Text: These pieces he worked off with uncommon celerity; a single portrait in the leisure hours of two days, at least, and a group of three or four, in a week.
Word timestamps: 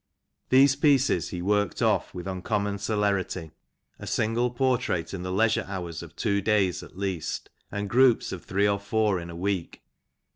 These 0.49 0.75
pieces 0.77 1.29
he 1.29 1.43
worked 1.43 1.79
off 1.79 2.11
with 2.11 2.25
uncommon 2.27 2.79
celerity; 2.79 3.51
a 3.99 4.07
single 4.07 4.49
portrait 4.49 5.13
in 5.13 5.21
the 5.21 5.31
leisure 5.31 5.63
hours 5.67 6.01
of 6.01 6.15
two 6.15 6.41
days, 6.41 6.81
at 6.81 6.97
least, 6.97 7.51
and 7.71 7.83
a 7.85 7.87
group 7.87 8.23
of 8.31 8.43
three 8.43 8.67
or 8.67 8.79
four, 8.79 9.19
in 9.19 9.29
a 9.29 9.35
week. 9.35 9.83